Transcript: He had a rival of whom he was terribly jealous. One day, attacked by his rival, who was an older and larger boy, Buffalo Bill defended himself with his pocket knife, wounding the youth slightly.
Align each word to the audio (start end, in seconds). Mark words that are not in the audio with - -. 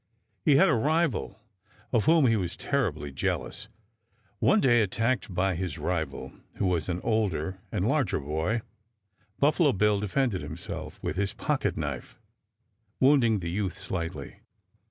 He 0.43 0.55
had 0.55 0.67
a 0.67 0.73
rival 0.73 1.37
of 1.93 2.05
whom 2.05 2.25
he 2.25 2.35
was 2.35 2.57
terribly 2.57 3.11
jealous. 3.11 3.67
One 4.39 4.59
day, 4.59 4.81
attacked 4.81 5.31
by 5.31 5.53
his 5.53 5.77
rival, 5.77 6.33
who 6.55 6.65
was 6.65 6.89
an 6.89 7.01
older 7.03 7.59
and 7.71 7.87
larger 7.87 8.19
boy, 8.19 8.63
Buffalo 9.37 9.73
Bill 9.73 9.99
defended 9.99 10.41
himself 10.41 10.97
with 11.03 11.17
his 11.17 11.33
pocket 11.35 11.77
knife, 11.77 12.17
wounding 12.99 13.41
the 13.41 13.51
youth 13.51 13.77
slightly. 13.77 14.37